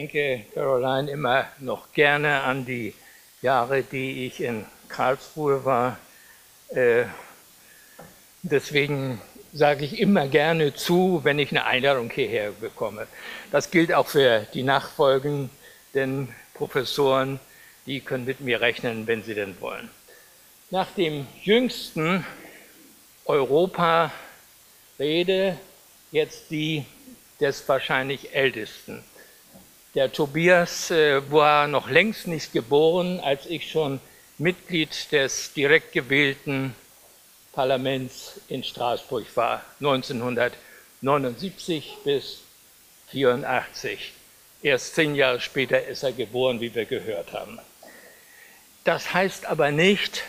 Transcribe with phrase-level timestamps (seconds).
[0.00, 2.94] denke, Caroline, immer noch gerne an die
[3.42, 5.98] Jahre, die ich in Karlsruhe war.
[6.68, 7.04] Äh,
[8.42, 9.20] deswegen
[9.52, 13.06] sage ich immer gerne zu, wenn ich eine Einladung hierher bekomme.
[13.50, 15.50] Das gilt auch für die nachfolgenden
[16.54, 17.38] Professoren,
[17.84, 19.90] die können mit mir rechnen, wenn sie denn wollen.
[20.70, 22.24] Nach dem jüngsten
[23.26, 25.58] Europa-Rede
[26.10, 26.86] jetzt die
[27.38, 29.04] des wahrscheinlich ältesten.
[29.96, 33.98] Der Tobias äh, war noch längst nicht geboren, als ich schon
[34.38, 36.76] Mitglied des direkt gewählten
[37.52, 42.38] Parlaments in Straßburg war, 1979 bis
[43.12, 44.12] 1984.
[44.62, 47.58] Erst zehn Jahre später ist er geboren, wie wir gehört haben.
[48.84, 50.22] Das heißt aber nicht,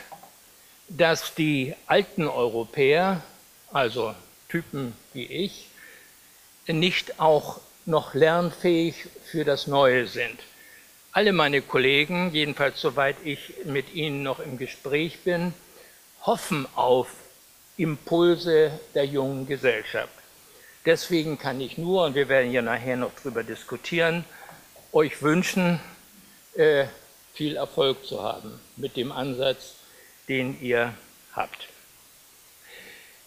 [0.90, 3.22] dass die alten Europäer,
[3.72, 4.16] also
[4.50, 5.68] Typen wie ich,
[6.66, 10.40] nicht auch noch lernfähig für das Neue sind.
[11.12, 15.54] Alle meine Kollegen, jedenfalls soweit ich mit ihnen noch im Gespräch bin,
[16.22, 17.09] hoffen auf
[17.78, 20.14] Impulse der jungen Gesellschaft.
[20.86, 24.26] Deswegen kann ich nur, und wir werden ja nachher noch darüber diskutieren,
[24.94, 25.80] euch wünschen,
[26.56, 26.86] äh,
[27.34, 29.76] viel Erfolg zu haben mit dem Ansatz,
[30.28, 30.94] den ihr
[31.34, 31.68] habt.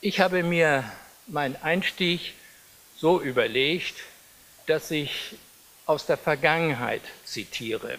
[0.00, 0.84] Ich habe mir
[1.26, 2.34] meinen Einstieg
[2.96, 3.94] so überlegt,
[4.66, 5.36] dass ich
[5.86, 7.98] aus der Vergangenheit zitiere.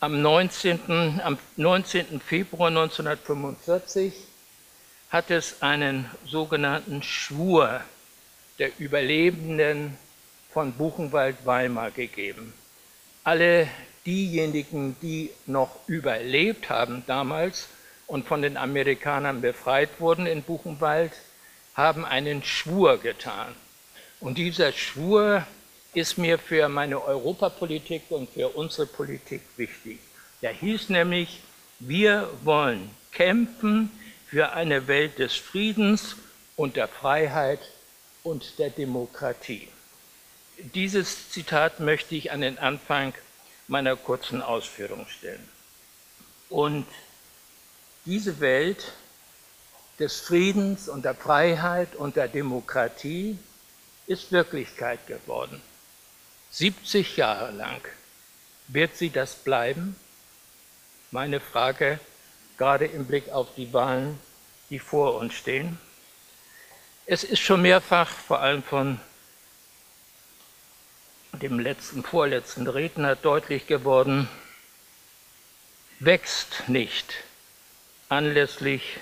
[0.00, 1.20] Am 19.
[1.22, 2.20] Am 19.
[2.20, 4.12] Februar 1945
[5.08, 7.80] hat es einen sogenannten Schwur
[8.58, 9.96] der Überlebenden
[10.52, 12.52] von Buchenwald-Weimar gegeben.
[13.22, 13.68] Alle
[14.04, 17.68] diejenigen, die noch überlebt haben damals
[18.06, 21.12] und von den Amerikanern befreit wurden in Buchenwald,
[21.74, 23.54] haben einen Schwur getan.
[24.20, 25.46] Und dieser Schwur
[25.92, 29.98] ist mir für meine Europapolitik und für unsere Politik wichtig.
[30.42, 31.40] Der hieß nämlich,
[31.78, 33.90] wir wollen kämpfen
[34.26, 36.16] für eine Welt des Friedens
[36.56, 37.60] und der Freiheit
[38.22, 39.68] und der Demokratie.
[40.58, 43.12] Dieses Zitat möchte ich an den Anfang
[43.68, 45.48] meiner kurzen Ausführung stellen.
[46.48, 46.86] Und
[48.04, 48.92] diese Welt
[49.98, 53.38] des Friedens und der Freiheit und der Demokratie
[54.06, 55.60] ist Wirklichkeit geworden.
[56.50, 57.80] 70 Jahre lang.
[58.68, 59.96] Wird sie das bleiben?
[61.10, 62.00] Meine Frage
[62.56, 64.18] gerade im Blick auf die Wahlen,
[64.70, 65.78] die vor uns stehen.
[67.06, 69.00] Es ist schon mehrfach, vor allem von
[71.32, 74.28] dem letzten, vorletzten Redner deutlich geworden,
[75.98, 77.14] wächst nicht
[78.08, 78.98] anlässlich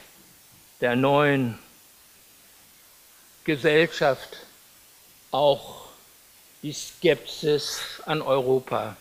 [0.82, 1.58] der neuen
[3.44, 4.36] Gesellschaft
[5.30, 5.86] auch
[6.62, 8.96] die Skepsis an Europa.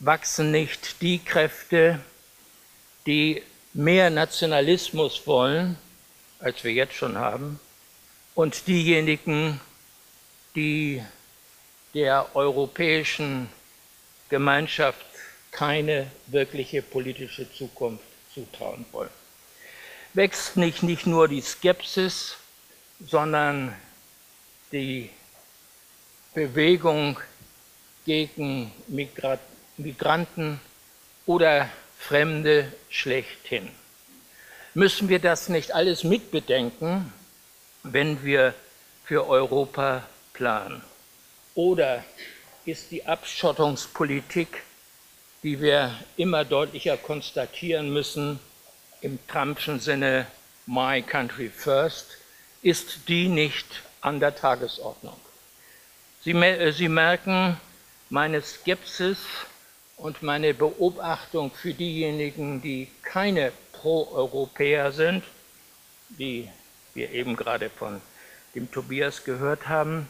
[0.00, 2.00] Wachsen nicht die Kräfte,
[3.06, 5.78] die mehr Nationalismus wollen,
[6.40, 7.60] als wir jetzt schon haben,
[8.34, 9.60] und diejenigen,
[10.56, 11.00] die
[11.94, 13.48] der europäischen
[14.28, 15.06] Gemeinschaft
[15.52, 18.04] keine wirkliche politische Zukunft
[18.34, 19.21] zutrauen wollen.
[20.14, 22.36] Wächst nicht, nicht nur die Skepsis,
[23.00, 23.74] sondern
[24.70, 25.08] die
[26.34, 27.18] Bewegung
[28.04, 29.38] gegen Migra
[29.78, 30.60] Migranten
[31.24, 33.70] oder Fremde schlechthin.
[34.74, 37.10] Müssen wir das nicht alles mitbedenken,
[37.82, 38.54] wenn wir
[39.04, 40.82] für Europa planen?
[41.54, 42.04] Oder
[42.66, 44.62] ist die Abschottungspolitik,
[45.42, 48.38] die wir immer deutlicher konstatieren müssen,
[49.02, 50.26] im Trumpschen Sinne
[50.66, 52.16] My Country First,
[52.62, 53.66] ist die nicht
[54.00, 55.16] an der Tagesordnung?
[56.22, 57.60] Sie, äh, Sie merken
[58.10, 59.18] meine Skepsis
[59.96, 65.24] und meine Beobachtung für diejenigen, die keine Pro-Europäer sind,
[66.10, 66.48] wie
[66.94, 68.00] wir eben gerade von
[68.54, 70.08] dem Tobias gehört haben,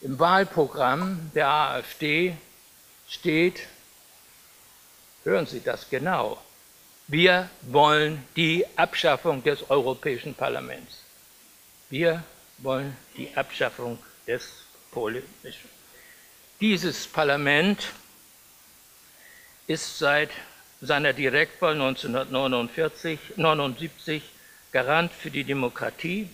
[0.00, 2.36] Im Wahlprogramm der AfD
[3.08, 3.66] steht
[5.24, 6.40] hören Sie das genau,
[7.08, 11.02] wir wollen die Abschaffung des Europäischen Parlaments.
[11.90, 12.22] Wir
[12.58, 14.44] wollen die Abschaffung des
[14.92, 15.68] politischen.
[16.60, 17.88] Dieses Parlament
[19.66, 20.30] ist seit
[20.80, 24.22] seiner Direktwahl 1949, 79
[24.78, 26.30] Garant für die Demokratie.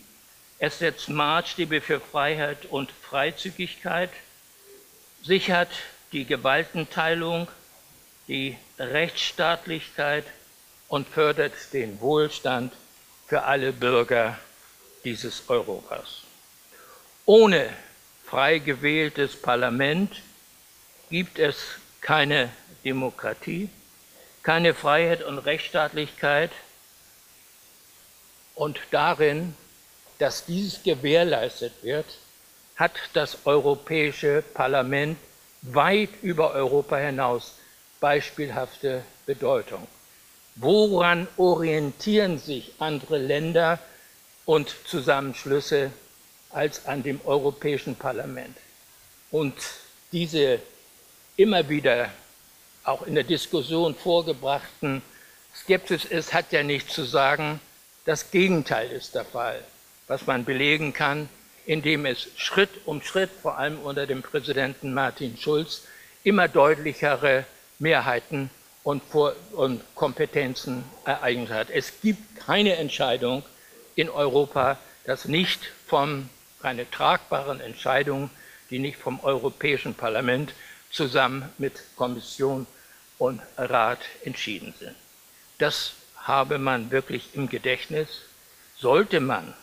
[0.58, 4.11] Es setzt Maßstäbe für Freiheit und Freizügigkeit,
[5.23, 5.70] sichert
[6.12, 7.49] die Gewaltenteilung,
[8.29, 10.26] die Rechtsstaatlichkeit
[10.88, 12.75] und fördert den Wohlstand
[13.26, 14.38] für alle Bürger
[15.05, 16.20] dieses Europas.
[17.25, 17.70] Ohne
[18.26, 20.20] frei gewähltes Parlament
[21.08, 21.56] gibt es
[22.02, 22.50] keine
[22.85, 23.70] Demokratie,
[24.43, 26.50] keine Freiheit und Rechtsstaatlichkeit
[28.54, 29.54] und darin,
[30.18, 32.06] dass dies gewährleistet wird,
[32.76, 35.18] hat das Europäische Parlament
[35.62, 37.54] weit über Europa hinaus
[38.00, 39.86] beispielhafte Bedeutung.
[40.56, 43.78] Woran orientieren sich andere Länder
[44.44, 45.90] und Zusammenschlüsse
[46.50, 48.56] als an dem Europäischen Parlament?
[49.30, 49.54] Und
[50.12, 50.60] diese
[51.36, 52.10] immer wieder
[52.84, 55.02] auch in der Diskussion vorgebrachten
[55.54, 57.60] Skepsis ist, hat ja nichts zu sagen.
[58.04, 59.64] Das Gegenteil ist der Fall,
[60.08, 61.30] was man belegen kann,
[61.64, 65.84] indem es Schritt um Schritt, vor allem unter dem Präsidenten Martin Schulz,
[66.22, 67.46] immer deutlichere
[67.78, 68.50] Mehrheiten
[68.82, 71.70] und, Vor und Kompetenzen ereignet hat.
[71.70, 73.42] Es gibt keine Entscheidung
[73.94, 76.28] in Europa, das nicht vom,
[76.60, 78.28] keine tragbaren Entscheidungen,
[78.68, 80.52] die nicht vom Europäischen Parlament
[80.90, 82.66] zusammen mit Kommission
[83.16, 84.94] und Rat entschieden sind.
[85.56, 85.92] Das
[86.24, 88.08] habe man wirklich im Gedächtnis.
[88.76, 89.54] Sollte man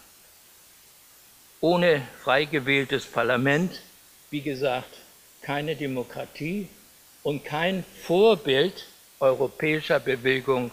[1.60, 3.82] ohne frei gewähltes Parlament,
[4.30, 4.98] wie gesagt,
[5.42, 6.70] keine Demokratie
[7.24, 8.88] und kein Vorbild
[9.20, 10.72] europäischer Bewegung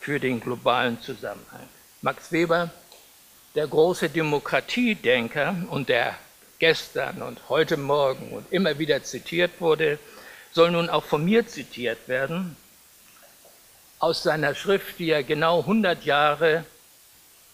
[0.00, 1.68] für den globalen Zusammenhang.
[2.02, 2.70] Max Weber,
[3.54, 6.16] der große Demokratiedenker und der
[6.58, 9.98] gestern und heute Morgen und immer wieder zitiert wurde,
[10.52, 12.56] soll nun auch von mir zitiert werden,
[13.98, 16.64] aus seiner Schrift, die er genau 100 Jahre,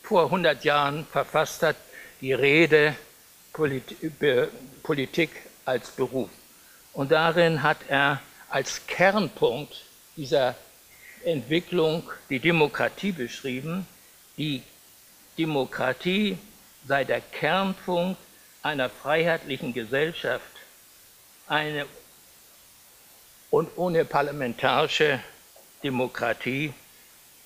[0.03, 1.77] vor 100 Jahren verfasst hat,
[2.21, 2.97] die Rede
[3.53, 5.31] Politik
[5.65, 6.31] als Beruf.
[6.93, 9.85] Und darin hat er als Kernpunkt
[10.17, 10.55] dieser
[11.25, 13.87] Entwicklung die Demokratie beschrieben.
[14.37, 14.63] Die
[15.39, 16.39] Demokratie
[16.87, 18.21] sei der Kernpunkt
[18.63, 20.45] einer freiheitlichen Gesellschaft,
[21.47, 21.87] eine
[23.51, 25.21] und ohne parlamentarische
[25.83, 26.73] Demokratie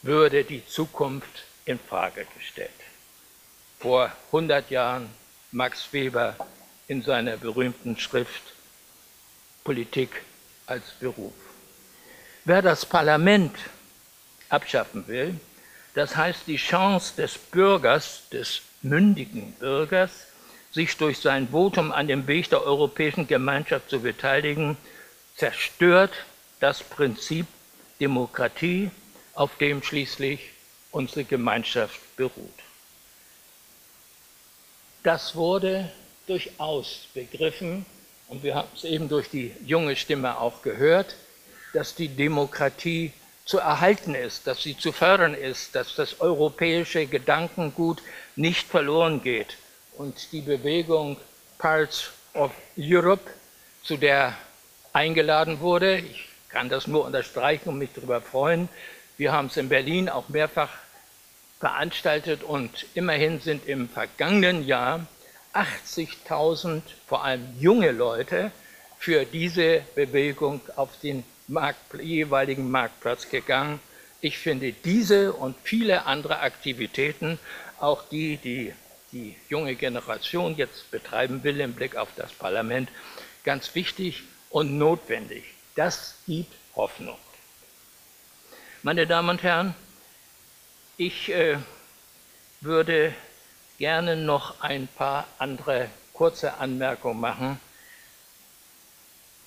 [0.02, 2.70] würde die Zukunft in Frage gestellt.
[3.78, 5.10] Vor 100 Jahren
[5.52, 6.36] Max Weber
[6.88, 8.42] in seiner berühmten Schrift
[9.64, 10.22] Politik
[10.66, 11.32] als Beruf.
[12.44, 13.56] Wer das Parlament
[14.48, 15.40] abschaffen will,
[15.94, 20.12] das heißt die Chance des Bürgers, des mündigen Bürgers,
[20.70, 24.76] sich durch sein Votum an dem Weg der Europäischen Gemeinschaft zu beteiligen,
[25.34, 26.12] zerstört
[26.60, 27.46] das Prinzip
[28.00, 28.90] Demokratie,
[29.34, 30.40] auf dem schließlich
[30.90, 32.58] unsere Gemeinschaft beruht.
[35.02, 35.92] Das wurde
[36.26, 37.86] durchaus begriffen
[38.28, 41.16] und wir haben es eben durch die junge Stimme auch gehört,
[41.72, 43.12] dass die Demokratie
[43.44, 48.02] zu erhalten ist, dass sie zu fördern ist, dass das europäische Gedankengut
[48.34, 49.56] nicht verloren geht.
[49.96, 51.16] Und die Bewegung
[51.58, 53.30] Parts of Europe,
[53.82, 54.36] zu der
[54.92, 55.98] eingeladen wurde.
[55.98, 58.70] Ich kann das nur unterstreichen und mich darüber freuen.
[59.18, 60.70] Wir haben es in Berlin auch mehrfach
[61.60, 65.06] veranstaltet und immerhin sind im vergangenen Jahr
[65.52, 68.52] 80.000, vor allem junge Leute,
[68.98, 73.78] für diese Bewegung auf den Markt, jeweiligen Marktplatz gegangen.
[74.22, 77.38] Ich finde diese und viele andere Aktivitäten,
[77.80, 78.72] auch die, die
[79.12, 82.88] die junge Generation jetzt betreiben will im Blick auf das Parlament,
[83.44, 85.55] ganz wichtig und notwendig.
[85.76, 87.18] Das gibt Hoffnung.
[88.82, 89.74] Meine Damen und Herren,
[90.96, 91.58] ich äh,
[92.62, 93.14] würde
[93.76, 97.60] gerne noch ein paar andere kurze Anmerkungen machen.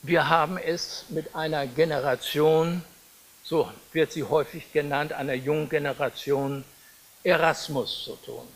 [0.04, 2.84] Wir haben es mit einer Generation,
[3.44, 6.64] so wird sie häufig genannt, einer jungen Generation
[7.24, 8.48] Erasmus zu tun.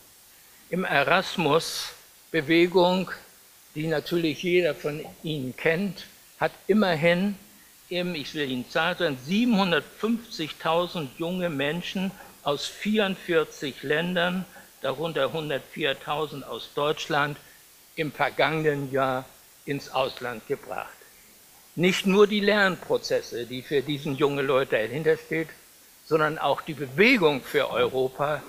[0.70, 1.88] Im Erasmus
[2.30, 3.10] Bewegung,
[3.74, 6.06] die natürlich jeder von Ihnen kennt,
[6.38, 7.36] hat immerhin,
[7.90, 12.10] eben, ich will Ihnen sagen, 750.000 junge Menschen
[12.42, 14.44] aus 44 Ländern,
[14.82, 17.38] darunter 104.000 aus Deutschland,
[17.96, 19.24] im vergangenen Jahr
[19.64, 20.92] ins Ausland gebracht.
[21.76, 25.48] Nicht nur die Lernprozesse, die für diesen jungen Leute dahinter steht,
[26.06, 28.42] sondern auch die Bewegung für Europa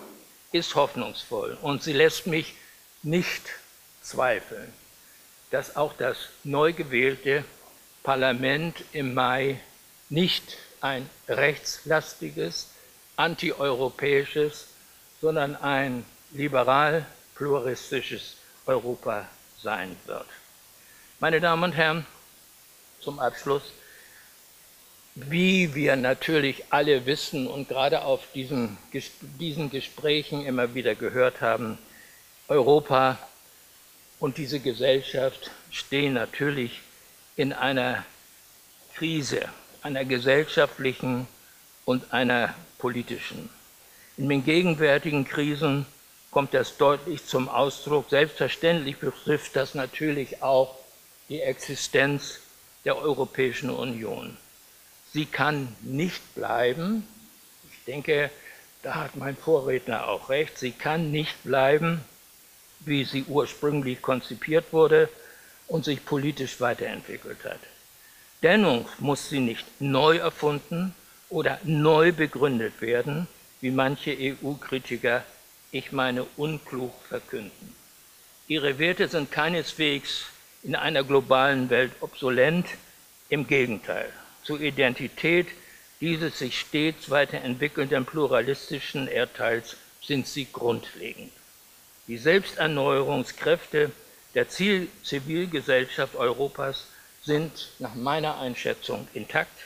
[0.52, 2.54] ist hoffnungsvoll und sie lässt mich
[3.04, 3.44] nicht
[4.02, 4.72] zweifeln,
[5.52, 7.46] dass auch das neu gewählte
[8.06, 9.60] Parlament im Mai
[10.10, 12.70] nicht ein rechtslastiges,
[13.16, 14.68] antieuropäisches,
[15.22, 18.36] sondern ein liberal-pluristisches
[18.68, 19.28] Europa
[19.60, 20.28] sein wird.
[21.20, 22.06] Meine Damen und Herren,
[23.02, 23.64] zum Abschluss,
[25.16, 28.78] wie wir natürlich alle wissen und gerade auf diesen,
[29.40, 31.80] diesen Gesprächen immer wieder gehört haben,
[32.48, 33.18] Europa
[34.20, 36.82] und diese Gesellschaft stehen natürlich
[37.36, 38.06] in einer
[38.96, 39.50] Krise,
[39.82, 41.28] einer gesellschaftlichen
[41.84, 43.50] und einer politischen.
[44.18, 45.86] In den gegenwärtigen Krisen
[46.32, 48.10] kommt das deutlich zum Ausdruck.
[48.10, 50.76] Selbstverständlich betrifft das natürlich auch
[51.28, 52.40] die Existenz
[52.86, 54.38] der Europäischen Union.
[55.12, 57.08] Sie kann nicht bleiben,
[57.70, 58.30] ich denke,
[58.84, 62.02] da hat mein Vorredner auch recht, sie kann nicht bleiben,
[62.82, 65.10] wie sie ursprünglich konzipiert wurde
[65.68, 67.60] und sich politisch weiterentwickelt hat.
[68.44, 70.94] Dennoch muss sie nicht neu erfunden
[71.30, 73.28] oder neu begründet werden,
[73.62, 75.24] wie manche EU-Kritiker
[75.72, 77.76] ich meine, unklug verkünden.
[78.48, 80.26] Ihre Werte sind keineswegs
[80.64, 82.68] in einer globalen Welt obsolent,
[83.30, 84.12] im Gegenteil.
[84.44, 85.48] Zur Identität
[86.00, 91.32] dieses sich stets weiterentwickelnden pluralistischen Erdteils sind sie grundlegend.
[92.08, 93.92] Die Selbsterneuerungskräfte
[94.36, 96.88] der Zivilgesellschaft Europas
[97.24, 99.58] sind nach meiner Einschätzung intakt.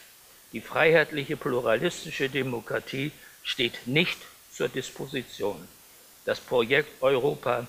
[0.53, 3.11] Die freiheitliche pluralistische Demokratie
[3.43, 4.19] steht nicht
[4.51, 5.67] zur Disposition.
[6.25, 7.67] Das Projekt Europa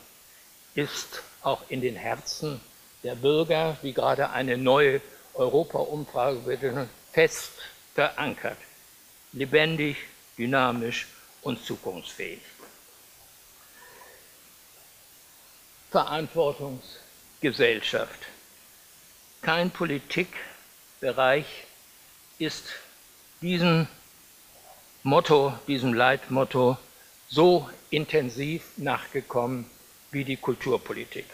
[0.74, 2.60] ist auch in den Herzen
[3.02, 5.00] der Bürger, wie gerade eine neue
[5.34, 7.52] Europa-Umfrage wird, fest
[7.94, 8.58] verankert,
[9.32, 9.96] lebendig,
[10.36, 11.06] dynamisch
[11.42, 12.40] und zukunftsfähig.
[15.90, 18.18] Verantwortungsgesellschaft.
[19.42, 21.46] Kein Politikbereich
[22.38, 22.64] ist
[23.40, 23.86] diesem
[25.02, 26.76] Motto, diesem Leitmotto
[27.28, 29.68] so intensiv nachgekommen
[30.10, 31.26] wie die Kulturpolitik.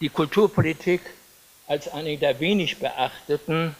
[0.00, 1.00] Die Kulturpolitik
[1.66, 3.74] als eine der wenig beachteten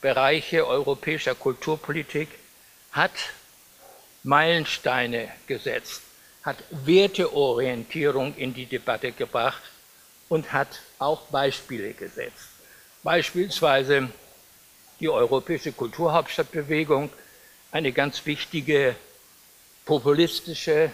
[0.00, 2.28] Bereiche europäischer Kulturpolitik
[2.90, 3.12] hat
[4.22, 6.02] Meilensteine gesetzt,
[6.42, 9.62] hat Werteorientierung in die Debatte gebracht
[10.28, 12.48] und hat auch Beispiele gesetzt.
[13.02, 14.08] Beispielsweise
[15.00, 17.10] die europäische Kulturhauptstadtbewegung,
[17.70, 18.94] eine ganz wichtige
[19.84, 20.90] populistische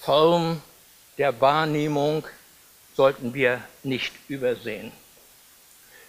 [0.00, 0.60] Form
[1.18, 2.26] der Wahrnehmung
[2.94, 4.92] sollten wir nicht übersehen.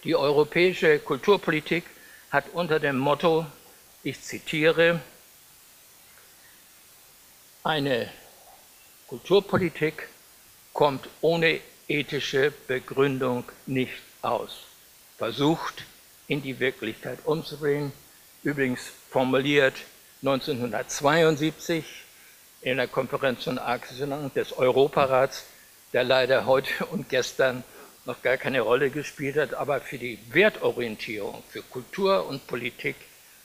[0.04, 1.84] Die europäische Kulturpolitik
[2.30, 3.46] hat unter dem Motto,
[4.02, 5.00] ich zitiere,
[7.62, 8.10] eine
[9.08, 10.06] Kulturpolitik
[10.74, 14.50] kommt ohne ethische Begründung nicht aus.
[15.16, 15.84] Versucht
[16.26, 17.90] in die Wirklichkeit umzubringen,
[18.42, 19.74] übrigens formuliert
[20.20, 21.86] 1972
[22.60, 25.44] in der Konferenz von Achsen des Europarats,
[25.94, 27.64] der leider heute und gestern
[28.04, 32.96] noch gar keine Rolle gespielt hat, aber für die Wertorientierung, für Kultur und Politik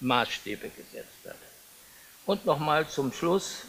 [0.02, 1.38] Maßstäbe gesetzt hat.
[2.26, 3.64] Und nochmal zum Schluss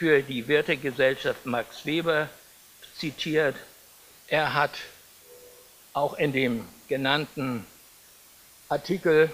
[0.00, 2.30] für die Wertegesellschaft Max Weber
[2.96, 3.54] zitiert,
[4.28, 4.70] er hat
[5.92, 7.66] auch in dem genannten
[8.70, 9.30] Artikel,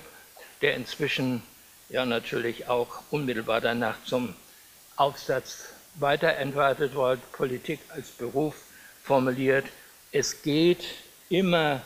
[0.63, 1.45] der inzwischen
[1.89, 4.35] ja natürlich auch unmittelbar danach zum
[4.97, 8.57] Aufsatz weiterentwickelt worden, Politik als Beruf
[9.05, 9.67] formuliert.
[10.11, 10.85] Es geht
[11.29, 11.81] immer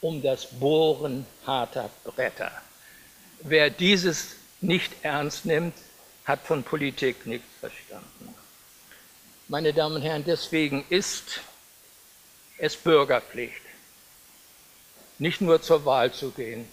[0.00, 2.50] um das Bohren harter Bretter.
[3.42, 5.74] Wer dieses nicht ernst nimmt,
[6.24, 8.34] hat von Politik nichts verstanden.
[9.48, 11.40] Meine Damen und Herren, deswegen ist
[12.58, 13.60] es Bürgerpflicht,
[15.18, 16.68] nicht nur zur Wahl zu gehen,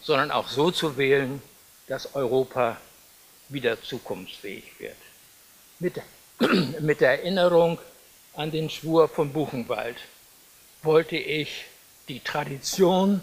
[0.00, 1.42] sondern auch so zu wählen,
[1.88, 2.76] dass Europa
[3.48, 4.96] wieder zukunftsfähig wird
[5.82, 6.00] mit,
[6.80, 7.78] mit der Erinnerung
[8.34, 9.96] an den Schwur von Buchenwald
[10.82, 11.64] wollte ich
[12.08, 13.20] die Tradition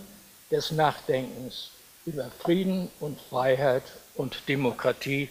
[0.51, 1.71] des Nachdenkens
[2.05, 3.83] über Frieden und Freiheit
[4.15, 5.29] und Demokratie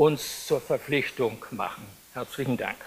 [0.00, 1.84] uns zur Verpflichtung machen.
[2.14, 2.78] Herzlichen Dank.